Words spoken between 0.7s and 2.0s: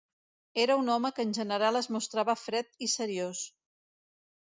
un home que en general es